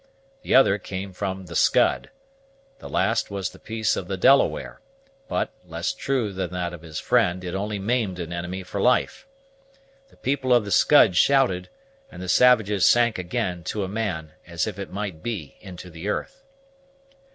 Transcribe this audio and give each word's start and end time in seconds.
The 0.41 0.55
other 0.55 0.79
came 0.79 1.13
from 1.13 1.45
the 1.45 1.55
Scud. 1.55 2.09
The 2.79 2.89
last 2.89 3.29
was 3.29 3.51
the 3.51 3.59
piece 3.59 3.95
of 3.95 4.07
the 4.07 4.17
Delaware, 4.17 4.81
but, 5.27 5.53
less 5.63 5.93
true 5.93 6.33
than 6.33 6.49
that 6.53 6.73
of 6.73 6.81
his 6.81 6.99
friend, 6.99 7.43
it 7.43 7.53
only 7.53 7.77
maimed 7.77 8.17
an 8.17 8.33
enemy 8.33 8.63
for 8.63 8.81
life. 8.81 9.27
The 10.09 10.17
people 10.17 10.55
of 10.55 10.65
the 10.65 10.71
Scud 10.71 11.15
shouted, 11.15 11.69
and 12.11 12.19
the 12.19 12.27
savages 12.29 12.83
sank 12.83 13.19
again, 13.19 13.63
to 13.65 13.83
a 13.83 13.87
man, 13.87 14.31
as 14.47 14.65
if 14.65 14.79
it 14.79 14.89
might 14.89 15.21
be 15.21 15.57
into 15.61 15.91
the 15.91 16.07
earth. 16.09 16.41